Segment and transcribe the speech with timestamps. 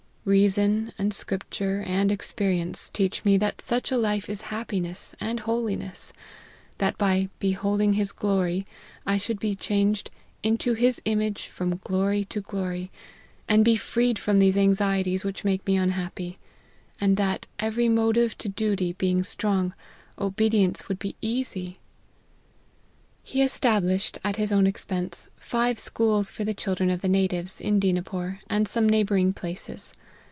[0.23, 6.13] Reason, and scripture, and experience, teach me that such a life is happiness and holiness;
[6.77, 8.67] that by 4 beholding his glory,'
[9.03, 10.11] I should be changed'
[10.43, 12.91] into his image, from glory to glory,'
[13.49, 16.37] and be freed from those anxieties which make me unhappy:
[17.01, 19.73] and that, every motive to duty being strong,
[20.19, 21.79] obedience would be easy."
[23.23, 26.47] He established, at his own expense, five schools LIFE OF HENRY MARTYX.
[26.47, 29.93] 91 for the children of the natives, in Dinapore, and some neighbouring places.